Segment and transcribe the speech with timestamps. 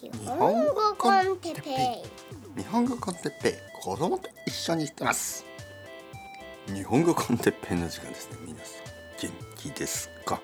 [0.00, 2.04] 日本語コンテッペ
[2.56, 3.52] 日本語コンテッペイ。
[3.82, 5.44] 子供と一緒に行ってます。
[6.72, 8.30] 日本語コンテッペイの時間です。
[8.30, 8.84] ね皆さん
[9.20, 10.40] 元気ですか？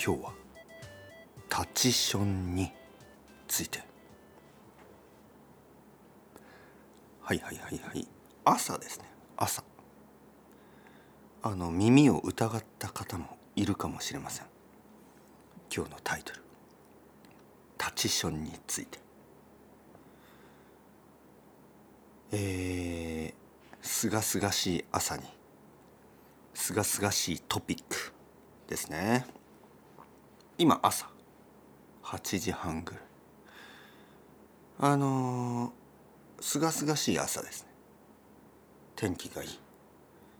[0.00, 0.32] 今日は
[1.48, 2.70] タチションに
[3.48, 3.80] ついて。
[7.22, 8.06] はいはいはいはい。
[8.44, 9.04] 朝ですね。
[9.36, 9.64] 朝。
[11.42, 14.46] あの耳を疑った方もいるかもしれません。
[15.74, 16.42] 今日のタイトル。
[17.98, 19.00] チションについて。
[22.30, 25.24] えー、すがすがしい朝に
[26.54, 28.12] すがすがしいトピック
[28.68, 29.26] ですね。
[30.58, 31.08] 今朝
[32.04, 33.00] 8時半ぐらい。
[34.78, 35.72] あの、
[36.40, 37.68] すがすがしい朝ですね。
[38.94, 39.58] 天気がいい。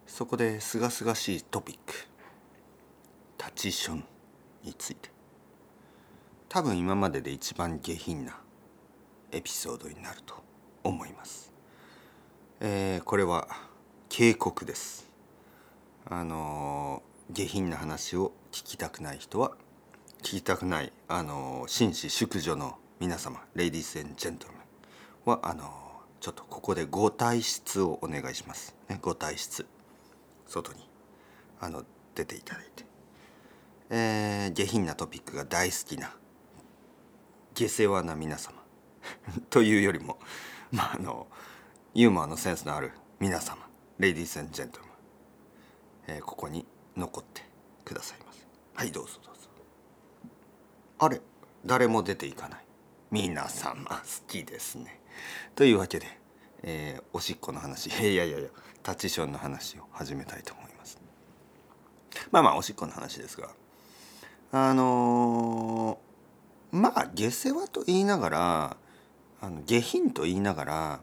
[0.07, 1.95] そこですがすがしいトピック
[3.37, 4.05] タチション
[4.63, 5.18] について。
[6.49, 8.41] 多分今までで一番下品な
[9.33, 10.35] エピソードになると
[10.83, 11.53] 思います、
[12.61, 13.49] えー、これは
[14.09, 15.11] 警告です。
[16.07, 19.53] あのー、下品な話を聞きたくない人は
[20.23, 24.61] 聞きたくないあのー、紳士淑女の皆様レディース・エン・ジェントルメ
[25.27, 25.71] ンはあの
[26.21, 29.67] ちょっとここでご退出をお願いします、ね、ご退出。
[30.47, 30.89] 外に
[31.61, 32.85] あの出ていただいて、
[33.91, 36.17] えー、下品なトピックが大好きな
[37.59, 38.63] 下世話な皆様。
[39.51, 40.19] というよりも
[40.71, 41.27] まああの
[41.95, 43.67] ユーモアのセンスのある皆様。
[43.99, 44.95] レディース・エン・ジェントルマン、
[46.07, 46.65] えー、ここに
[46.97, 47.43] 残って
[47.85, 48.47] くださいます。
[48.75, 49.41] はいどうぞどうぞ。
[51.01, 51.21] あれ
[51.67, 52.65] 誰も出ていかない。
[53.11, 53.97] 皆様好
[54.29, 55.01] きですね。
[55.57, 56.07] というわけで、
[56.63, 57.89] えー、おしっこの話。
[57.89, 58.49] いやいやいや
[58.85, 61.01] タチションの話を始めたいと思います。
[62.31, 63.51] まあまあおしっこの話ですが
[64.53, 66.08] あのー
[66.71, 68.77] まあ下世話と言いながら
[69.41, 71.01] あの下品と言いながら、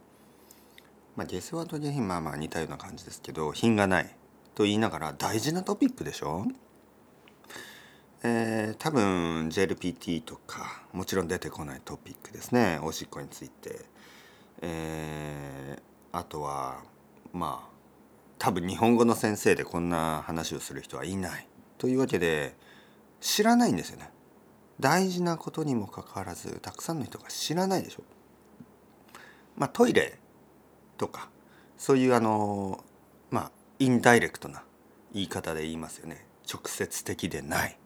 [1.16, 4.16] まあ、下世話と下品まあまあ似たような感じですけど品がない
[4.54, 6.46] と言いながら大事なトピックでしょ？
[8.24, 12.80] えー、多分 JLPT とかもちろん出てこないトピックですね。
[12.82, 13.86] おしっこについて、
[14.62, 16.82] えー、あとは
[17.34, 17.70] まあ
[18.40, 21.48] 多分日本語の先生でこんな話をする人はいない。
[21.78, 22.56] というわけで
[23.20, 24.10] 知らないんですよね。
[24.80, 28.04] 大事なことにもかかわらずたくさんの人が知らないでしょ。
[29.56, 30.20] まあ、トイレ
[30.98, 31.30] とか
[31.78, 32.84] そういうあの
[33.32, 34.64] まあインダイレクトな
[35.14, 36.26] 言い方で言いますよね。
[36.52, 37.78] 直接的でない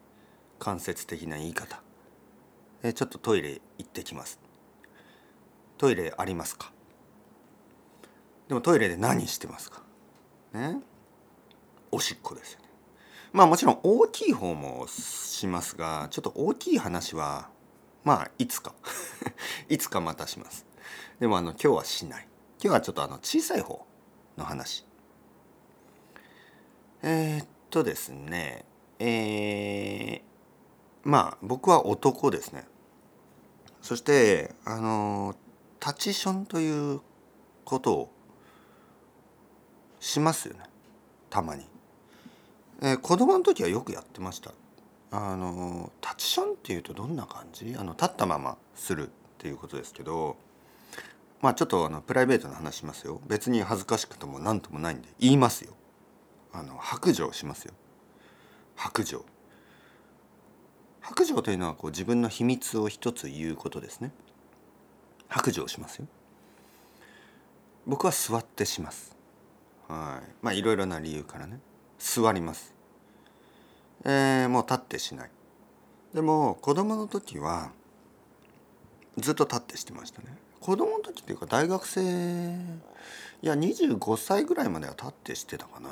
[0.57, 1.81] 間接的な言い方。
[2.81, 4.39] えちょっとトイレ行ってきます。
[5.77, 6.71] トイレありますか？
[8.47, 9.83] でもトイレで何してますか？
[10.53, 10.81] ね？
[11.91, 12.68] おしっこですよね。
[13.31, 17.49] まあもちろん大きい方もしますがちょっと大きい話は
[18.03, 18.73] まあいつか。
[19.69, 20.65] いつかまたします。
[21.19, 22.27] でもあの今日はしない。
[22.61, 23.85] 今日はちょっとあの小さい方
[24.37, 24.85] の話。
[27.03, 28.65] えー、っとですね。
[28.99, 30.21] えー、
[31.03, 32.67] まあ僕は男ですね。
[33.81, 35.35] そしてあの
[35.79, 37.01] タチションという
[37.63, 38.11] ことを
[39.99, 40.63] しますよね。
[41.29, 41.68] たまに。
[42.81, 44.53] えー、子供の時はよくやってました。
[45.11, 47.75] あのタッチションっていうとどんな感じ？
[47.77, 50.37] あの立ったままするっていうことですけど
[51.41, 53.19] まあちょっとあのプライベートな話しますよ。
[53.27, 55.73] 別に恥ずかしくとも何ともないんで言いますよ。
[56.53, 57.73] あの白状しますよ。
[58.75, 59.25] 白状。
[61.01, 64.11] 白状というのはこう自分の秘密を一つ言うことですね。
[65.27, 66.07] 白状しますよ。
[67.87, 69.15] 僕は座ってします。
[69.87, 70.31] はい。
[70.41, 71.59] まあいろいろな理由からね。
[71.99, 72.73] 座ります、
[74.05, 75.29] えー、もう立ってしない。
[76.13, 77.71] でも子供の時は
[79.17, 80.37] ずっと立ってしてましたね。
[80.59, 85.89] 子供の時っていうか大学生いや25歳ぐらいまでは立ってしてたかな。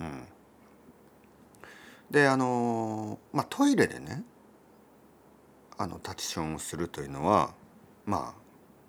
[0.00, 0.26] うん。
[2.10, 4.24] であのまあトイレでね
[5.78, 7.52] あのタチションをするというのは
[8.04, 8.40] まあ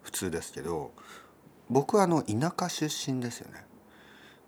[0.01, 0.91] 普通ですけど
[1.69, 3.65] 僕はあの田舎出身ですよね。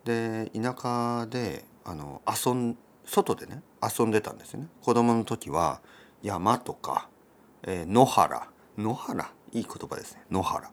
[0.05, 4.67] で田舎であの遊ん外でね遊んでたんですよね。
[4.83, 5.81] 子供の時は
[6.21, 7.09] 山とか、
[7.63, 8.47] えー、野原。
[8.77, 9.31] 野原？
[9.53, 10.21] いい言葉ですね。
[10.29, 10.69] 野原。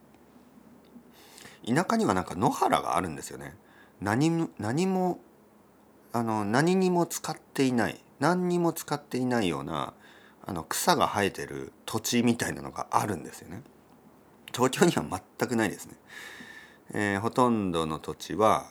[1.67, 3.57] 田舎にはなんか野原があるんですよね。
[4.03, 5.19] 何も何も
[6.13, 9.95] あの何にも使っていない何にも使っていないような
[10.45, 13.63] あの草が生えてる土地みたいなのがあるんですよね。
[14.53, 15.95] 東京には全くないですね、
[16.93, 18.67] えー、ほとんどの土地は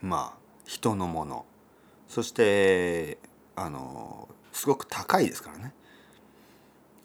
[0.00, 1.46] まあ人のもの。
[2.12, 3.16] そして
[3.56, 5.72] あのすごく高いですからね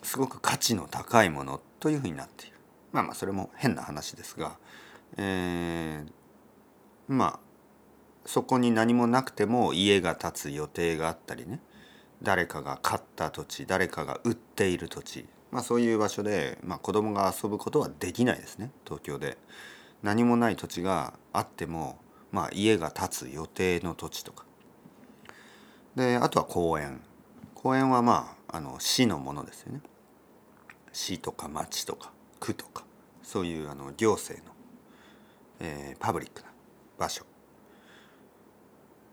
[0.03, 2.57] すごく価値の高いものというふうになっている
[2.91, 4.57] まあまあそれも変な話ですが、
[5.15, 6.11] えー、
[7.07, 7.39] まあ
[8.25, 11.61] そこに何もなくても家が建つ予定があったりね
[12.21, 19.37] 誰かが買った土地誰かが売っている土地、まあ、そういう場所で、まあ、子供が遊ぶことはできないですね東京で。
[20.03, 21.97] 何もない土地があっても、
[22.31, 24.46] まあ、家が建つ予定の土地とか
[25.97, 27.01] であとは公園。
[27.55, 29.81] 公園はまああの市のものですよね。
[30.93, 32.85] 市とか町とか区とか
[33.23, 34.53] そういうあの行政の、
[35.59, 36.49] えー、パブリックな
[36.99, 37.25] 場所。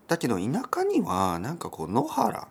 [0.07, 2.47] だけど田舎にはなんかこう野原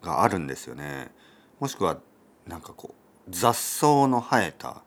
[0.00, 1.10] があるんですよね。
[1.58, 1.98] もしくは
[2.46, 2.94] なんかこ
[3.28, 4.82] う雑草の生えた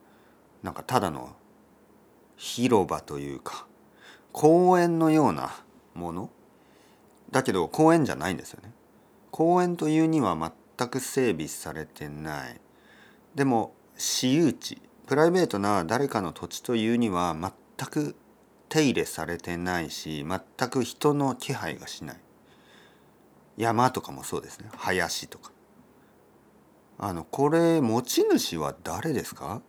[0.64, 1.36] なんかただの
[2.38, 3.68] 広場というか
[4.32, 5.52] 公園のような
[5.94, 6.32] もの
[7.34, 8.72] だけど公園じゃないんですよね。
[9.32, 10.38] 公園というには
[10.78, 12.62] 全く整備されてない。
[13.36, 18.16] でも私有地プライベートな誰かの土地というには全く
[18.70, 22.18] 手入れされてないし全く人の気配がしない。
[23.58, 24.70] 山とかもそうですね。
[24.78, 25.52] 林とか。
[27.00, 29.56] あのこれ持ち主は誰ですか？
[29.58, 29.62] っ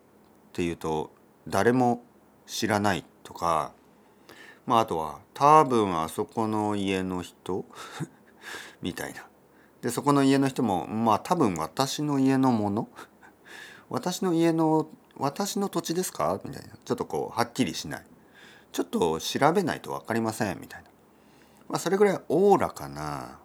[0.53, 1.11] ていうと
[1.49, 2.05] 誰も
[2.47, 3.73] 知らないとか
[4.67, 7.65] まああとは多分あそこの家の人
[8.83, 9.27] みたいな。
[9.83, 12.89] でそこの家の人もまあ多分私の家のもの？
[13.91, 16.41] 私の家の私の土地ですか？
[16.45, 16.71] みたいな。
[16.85, 18.07] ちょっとこうはっきりしない。
[18.73, 20.89] ちょっと調べないと分かりませんみたいな、
[21.69, 23.39] まあ、それぐらいおおらかな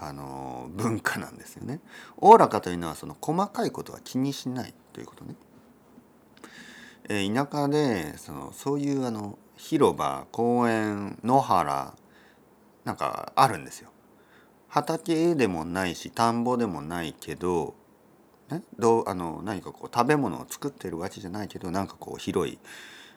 [0.00, 1.80] あの文化なんですよね。
[2.16, 5.36] おおらかというのはその細かいことは気にしないということね。
[7.08, 11.94] えー、田舎でそのそういうあの広場公園野原
[12.84, 13.90] なんかあるんですよ。
[14.68, 17.74] 畑でもないし田んぼでもないけど、
[18.50, 22.58] ね、どうあの何かこう食べ物を作ってるわけじゃないけどなんかこう広い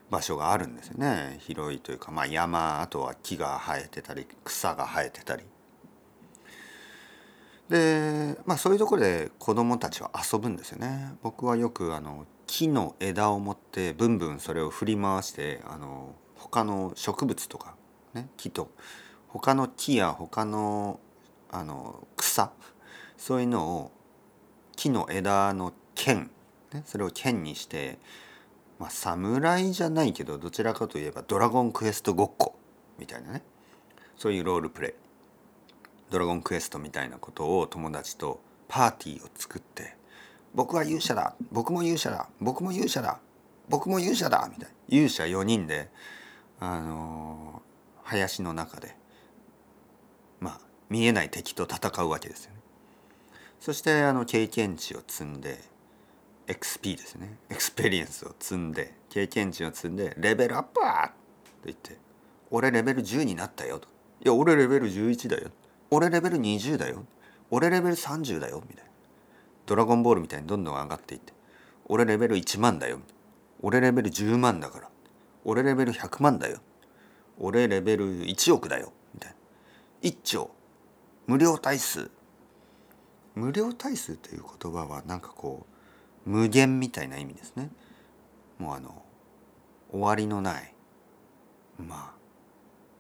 [0.09, 1.37] 場所があるんですよね。
[1.39, 5.43] 広いというか、まあ、山あとは木が生えてたり草が生えてたり。
[7.69, 11.13] でまあそういうところで子供たちは遊ぶんですよね。
[11.21, 17.75] 僕はよくあの木の枝を持ってブンブンそれを振り回してあの他の植物とか、
[18.13, 18.71] ね、木と
[19.27, 20.99] 他の木や他の
[21.51, 22.51] あの草
[23.17, 23.91] そういうのを
[24.75, 26.31] 木の枝の剣、
[26.73, 27.99] ね、それを剣にして
[28.79, 32.55] まあ侍じゃないけどどちらかといえばドラゴンクエストごっこ
[32.97, 33.43] みたいなね。
[34.17, 34.93] そういうロールプレイ。
[36.09, 39.95] ドラゴンクエストみたいなことを友達とパーティーを作って
[40.53, 43.19] 僕は勇者だ僕も勇者だ僕も勇者だ
[43.69, 44.75] 僕も勇者だみたいな。
[44.89, 45.89] 勇者4人で
[46.61, 47.61] あの、
[48.03, 48.95] 林の中で
[50.39, 50.59] まあ
[50.89, 52.57] 見えない敵と戦うわけですよね。
[53.59, 55.59] そしてあの経験値を積んで
[56.47, 57.37] XP ですね。
[57.49, 61.13] エクスペリエンスを積んで経験値を積んでレベルアップーって
[61.65, 61.97] 言って
[62.49, 63.87] 俺レベル10になったよと。
[64.23, 65.49] いや俺レベル11だよ。
[65.89, 67.05] 俺レベル20だよ。
[67.49, 68.61] 俺レベル30だよ。
[68.67, 68.91] みたいな。
[69.65, 71.33] ドラゴンボールみたいにどんどん上がっていって
[71.85, 72.99] 俺レベル1万だよ。
[73.61, 74.90] 俺レベル10万だから。
[75.43, 76.59] 俺レベル100万だよ。
[77.39, 78.93] 俺レベル1億だよ。
[79.13, 80.09] みたいな。
[80.09, 80.51] 1兆。
[81.27, 82.11] 無料対数。
[83.35, 85.65] 無料対数という言葉はなんかこ
[86.25, 87.71] う無限みたいな意味ですね。
[88.59, 89.03] もうあの
[89.91, 90.73] 終わりのない。
[91.79, 92.13] まあ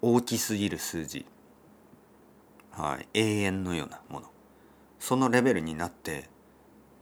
[0.01, 1.25] 大きすぎる数字。
[2.71, 4.27] はい、永遠のようなもの。
[4.99, 6.29] そのレベルになって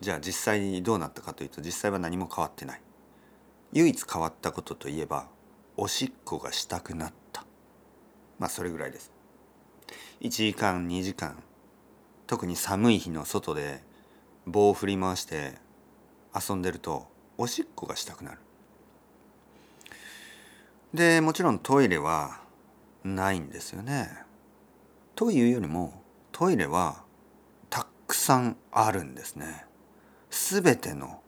[0.02, 2.82] じゃあ実際どうなったかというと実際は何も変わってない。
[3.72, 5.28] 唯一変わったことといえば
[5.78, 7.46] おしっこがしたくなった。
[8.40, 9.12] まあそれぐらいです。
[10.22, 11.42] 1時間2時間
[12.28, 13.82] 特に寒い日の外で
[14.46, 15.56] 棒を振り回して
[16.36, 17.08] 遊んでると
[17.38, 18.40] おしっこがしたくなる。
[20.94, 22.42] でもちろんトイレは
[23.04, 24.10] ないんですよね。
[25.16, 27.04] というよりもトイレは
[27.70, 29.66] たくさんあるんですね。
[30.30, 31.22] すべての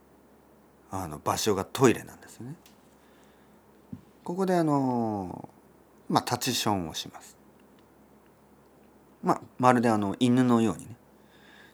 [0.91, 2.53] あの場所がトイレなんですね。
[4.24, 5.50] ここであの
[6.10, 7.38] まあタチションをします。
[9.24, 10.95] まあまるであの犬のようにね。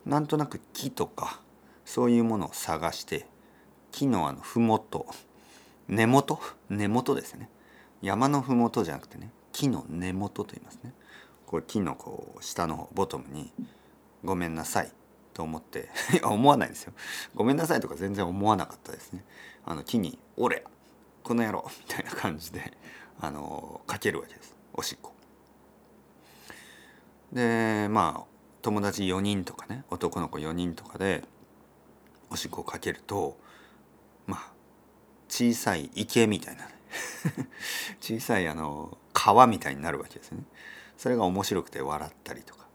[0.06, 1.42] なんとなく木とか
[1.84, 3.26] そういうものを探して
[3.92, 5.06] 木のあの麓
[5.88, 6.40] 根元？
[6.70, 7.50] 根元ですね。
[8.02, 10.94] 山の麓じゃなくてね木の根元と言いますね。
[11.48, 13.52] こう木のこう下のボトムに
[14.24, 14.92] 「ごめんなさい」
[15.38, 15.90] と思って。
[16.26, 16.94] 思わないですよ。
[17.36, 19.24] ごめんなさいとか全然思わなかったですね。
[19.66, 20.64] あの木に「おれ
[21.24, 22.76] この野郎」みたいな感じで
[23.22, 24.56] あのかけるわけです。
[24.74, 25.14] おしっこ。
[27.32, 28.26] でまあ
[28.64, 31.24] 友達4人とかね男の子4人とかで
[32.32, 33.38] おしっこをかけると
[34.26, 34.52] まあ
[35.30, 36.76] 小さい池みたいなね。
[38.02, 40.44] 小さいあの川みたいになるわけですね。
[40.98, 42.67] それが面白くて笑ったりとか。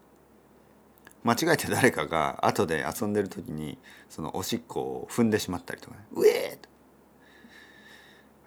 [1.23, 3.77] 間違えて誰かが後で遊んでる時に
[4.09, 6.73] そのおしっこを踏んでしまったりとかね「うえー!」と。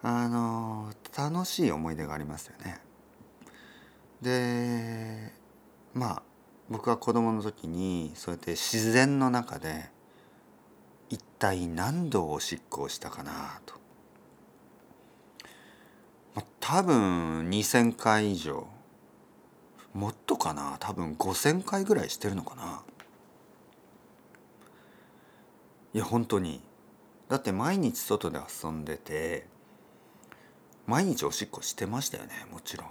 [0.03, 2.79] あの楽しい思い出がありますよね。
[4.21, 5.33] で
[5.93, 6.23] まあ
[6.69, 9.89] 僕は子供の時にそうやって自然の中で
[11.09, 13.75] 一体何度おしっこをしたかなと、
[16.35, 18.67] まあ、多分2,000回以上
[19.97, 20.77] もっとかな？
[20.79, 22.83] 多分5,000回ぐらいしてるのかな？
[25.95, 26.61] いや本当に。
[27.29, 29.47] だって毎日外で遊んでて
[30.85, 32.87] 毎日おしっこしてましたよねもちろん。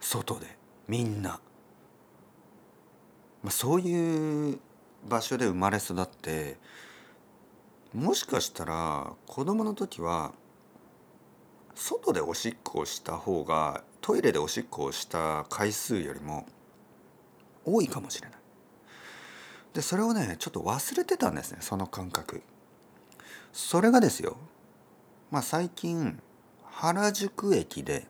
[0.00, 0.58] 外で。
[0.88, 1.38] みんな、
[3.44, 4.58] まあ、そういう
[5.08, 6.56] 場所で生まれ育って
[7.94, 10.32] もしかしたら子供の時は
[11.76, 16.46] 外でおしっこをした方がトイレでおしっこをした回数よりも
[17.66, 18.38] 多いかもしれない。
[19.74, 22.40] でそれをねちょっと忘れてたんですねその感覚。
[23.52, 24.38] それがですよ
[25.30, 26.18] まあ最近
[26.70, 28.06] 原宿駅で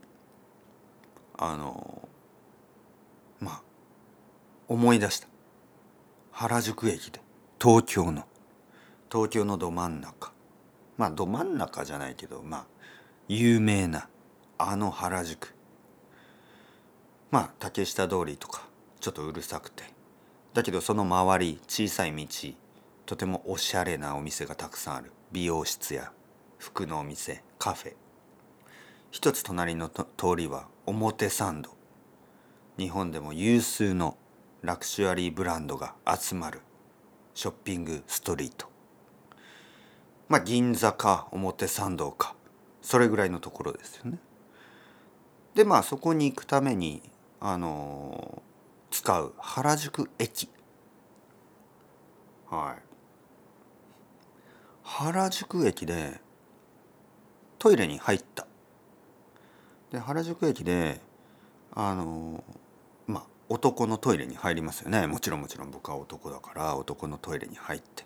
[1.37, 2.09] あの
[3.41, 3.63] まあ
[4.69, 5.27] 思い出した
[6.31, 7.21] 原宿駅で
[7.61, 8.25] 東京の
[9.11, 10.33] 東京のど真ん中
[10.97, 12.67] まあど真ん中じゃないけどまあ
[13.27, 14.09] 有名な
[14.59, 15.58] あの原宿
[17.31, 18.67] まあ竹下通りとか
[19.01, 19.85] ちょっとうるさくて。
[20.55, 22.27] だけどその周り小さい道
[23.07, 25.13] とてもおしゃれなお店がたくさんある。
[25.31, 26.11] 美容室や
[26.59, 27.95] 服のお店カフェ。
[29.11, 30.05] 一つ隣の通
[30.37, 31.71] りは表参道。
[32.79, 34.17] 日本でも有数の
[34.63, 36.61] ラクシュアリーブランドが集まる
[37.35, 38.69] ショッピングストリート。
[40.29, 42.35] まあ銀座か表参道か
[42.83, 44.19] それぐらいのところですよね。
[45.55, 47.03] でまあそこに行くために
[47.41, 50.49] あのー、使う原宿駅。
[52.51, 52.83] はい。
[54.83, 56.21] 原宿駅で
[57.59, 58.47] トイレに入った。
[59.93, 61.01] で原宿駅で
[61.73, 62.43] あの
[63.07, 65.07] まあ男のトイレに入りますよね。
[65.07, 68.05] もちろんもちろん僕は男だから男のトイレに入って。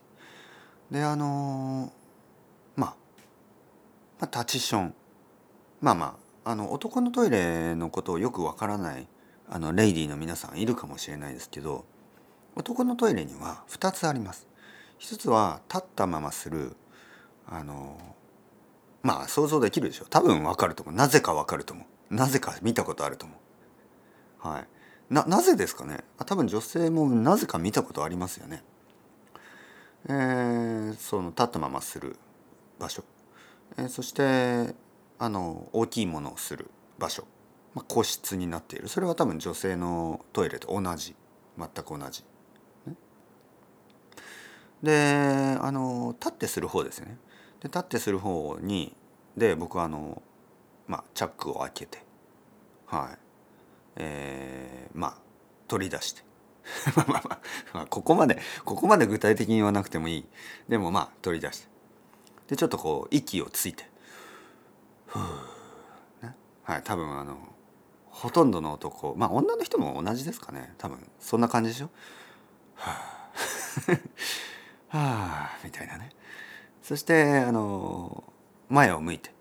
[0.90, 1.92] であの
[2.76, 2.94] まあ、
[4.20, 4.94] まあ、タチション。
[5.80, 9.06] まあまああの男のトイレのことをよくわからない
[9.54, 11.85] あのレイディーの皆さんいるかもしれないですけど
[12.56, 14.47] 男のトイレには2つあります。
[14.97, 16.75] 一つは立ったままする
[17.47, 17.99] あの
[19.02, 20.06] まあ想像できるでしょ。
[20.09, 20.94] 多分わかると思う。
[20.94, 22.14] なぜかわかると思う。
[22.14, 23.35] なぜか見たことあると思
[24.44, 24.49] う。
[24.49, 24.68] はい。
[25.11, 25.99] ななぜですかね。
[26.16, 28.62] あ多分女性もなぜか見たことありますよね。
[30.09, 32.16] えー、その立ったままする
[32.78, 33.04] 場所、
[33.76, 34.75] えー、そして
[35.18, 37.25] あの大きいものをする場所、
[37.75, 38.88] まあ、個室になっている。
[38.88, 41.14] それは多分女性のトイレと同じ。
[41.59, 42.25] 全く同じ、
[42.87, 42.95] ね、
[44.83, 47.19] であの立ってする方ですね。
[47.61, 48.97] で立ってする方に
[49.37, 50.23] で僕はあの
[50.87, 52.02] まあチャックを開けて
[52.87, 53.19] はい。
[53.97, 55.14] えー、まあ
[55.69, 56.23] 取り出して。
[56.97, 57.41] まあまあ
[57.75, 60.26] まあここまでここまで具体的に言わなくてもいい。
[60.69, 61.69] でもまあ取り出して。
[62.49, 63.91] でちょっとこう息をついて。
[65.07, 65.23] ふう、
[66.23, 67.37] ね、はい多分あの
[68.12, 71.90] ほとんどの男まあ女の人も同じですかね多分そんな感じでしょ？
[72.75, 73.31] はあ
[74.97, 76.11] はあみたいなね
[76.83, 78.23] そしてあの
[78.69, 79.33] 前を向いて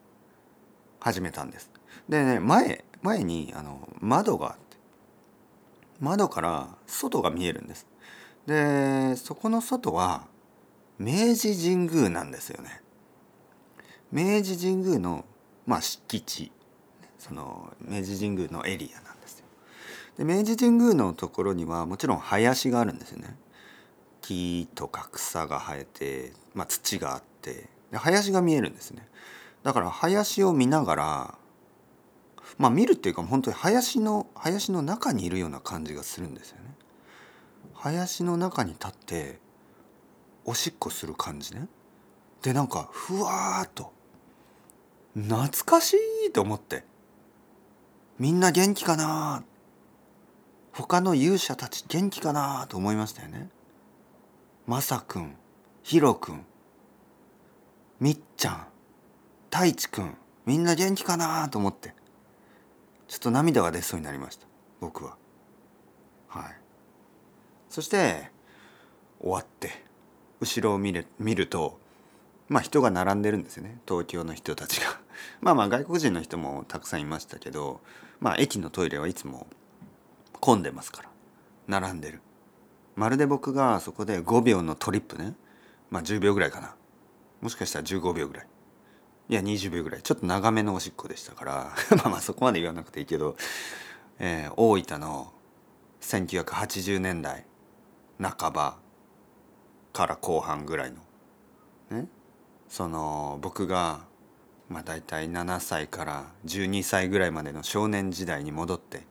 [1.00, 1.70] 始めたんです。
[2.08, 4.78] でね前前にあの窓があって
[6.00, 7.86] 窓から外が見えるんです。
[8.46, 10.28] でそこの外は
[10.98, 12.82] 明治神宮なんですよね。
[14.12, 15.25] 明治神宮の、
[15.66, 16.51] まあ、敷地
[17.22, 19.46] その明治神宮のエリアなんですよ。
[20.18, 23.38] で明治神宮のところにはもちろん林があるんですよね。
[24.22, 27.70] 木とか草が生えて、まあ、土があって。
[27.92, 29.08] で林が見えるんですね。
[29.62, 31.38] だから林を見ながら
[32.58, 36.74] まあ見るっていうか本当に林の林の中にいるような感じがするんですよね。
[37.75, 39.40] 林の中に立って
[40.44, 41.68] おしっこする感じね。
[42.42, 43.94] でなんかふわーっと。
[45.13, 45.96] 懐かし
[46.28, 46.90] いと思って。
[48.22, 49.44] みんな元気かな？
[50.74, 52.68] 他の勇者たち元気かな？
[52.70, 53.50] と思いましたよね。
[54.68, 55.36] まさくん
[55.82, 56.46] ひろくん
[58.00, 58.68] みっちゃん
[59.50, 61.50] 太一くんみんな元気かな？
[61.50, 61.96] と思って
[63.08, 64.46] ちょっと涙が出そうになりました
[64.82, 65.18] 僕は。
[66.28, 66.44] はい。
[67.70, 68.30] そして
[69.20, 69.84] 終わって
[70.40, 71.80] 後ろを見る見ると
[72.50, 73.80] まあ人が並んでるんですよね。
[73.88, 75.00] 東京の人たちが。
[75.42, 77.82] まあまあ外国人の人もたくさんいましたけど
[78.22, 79.48] まあ駅のトイレはいつも
[80.40, 81.10] 混んでますから。
[81.68, 82.22] 並んでる。
[82.96, 85.34] まるで僕がそこで5秒のトリップね。
[85.90, 86.75] まあ10秒ぐらいかな。
[87.42, 88.48] もしかしたら15秒ぐらい。
[89.30, 90.01] いや20秒ぐらい。
[90.01, 91.54] ちょっと長めのおしっこでしたから。
[91.98, 93.36] まあまあそこまで言わなくていいけど、
[94.20, 95.34] えー、大分の
[96.01, 97.46] 1980年代
[98.20, 98.78] 半ば
[99.94, 100.98] から後半ぐらいの。
[101.98, 102.08] ね。
[102.68, 104.06] その僕が
[104.72, 109.04] まあ大体7歳から12歳ぐらいまでの少年時代に戻って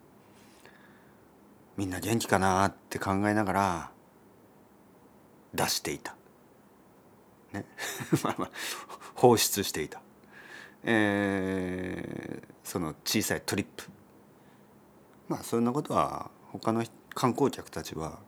[1.76, 3.90] みんな元気かなって考えながら
[5.54, 6.14] 出していた。
[7.52, 7.64] ね
[8.22, 8.50] まあまあ
[9.14, 10.00] 放出していた。
[10.82, 13.84] えー、その小さいトリップ
[15.28, 18.18] まあそんなことは他の観光客たちは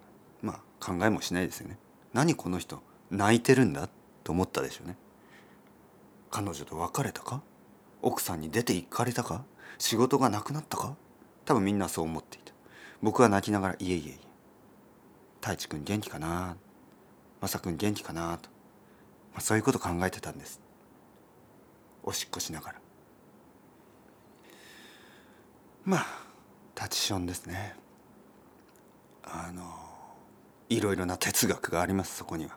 [0.42, 1.78] まあ考えもしないですよね。
[2.12, 3.88] 何この人泣いてるんだ
[4.22, 4.96] と思ったでしょうね。
[6.32, 7.42] 彼女と別れたか？
[8.00, 9.44] 奥さんに出て行かれたか？
[9.78, 10.96] 仕事がなくなったか？
[11.44, 12.54] 多分みんなそう思っていた。
[13.02, 14.18] 僕は泣きながら「いえいえいえ。
[15.42, 16.56] 太一くん元気かな？
[17.42, 18.48] まさくん元気かな」と、
[19.34, 20.58] まあ、そういうこと考えてたんです。
[22.02, 22.80] おしっこしながら。
[25.84, 26.06] まあ
[26.74, 27.76] タチションですね。
[29.22, 29.64] あの
[30.70, 32.56] いろいろな哲学がありますそこには。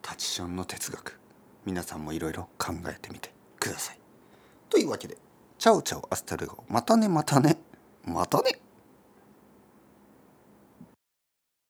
[0.00, 1.18] タチションの哲学。
[1.64, 3.98] 皆さんもいろいろ考えてみてください。
[4.68, 5.16] というわけで
[5.58, 7.58] チャオチャオアスタルゴまたねまたね
[8.04, 8.63] またね。